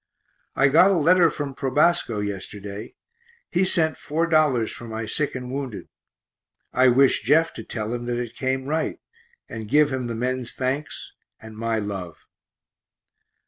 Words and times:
I 0.55 0.67
got 0.69 0.89
a 0.89 0.95
letter 0.97 1.29
from 1.29 1.53
Probasco 1.53 2.21
yesterday; 2.21 2.95
he 3.51 3.63
sent 3.63 3.97
$4 3.97 4.69
for 4.71 4.85
my 4.85 5.05
sick 5.05 5.35
and 5.35 5.51
wounded 5.51 5.89
I 6.73 6.87
wish 6.87 7.21
Jeff 7.21 7.53
to 7.53 7.63
tell 7.63 7.93
him 7.93 8.05
that 8.05 8.17
it 8.17 8.33
came 8.35 8.65
right, 8.65 8.99
and 9.47 9.69
give 9.69 9.91
him 9.93 10.07
the 10.07 10.15
men's 10.15 10.53
thanks 10.53 11.13
and 11.39 11.55
my 11.55 11.77
love. 11.77 12.25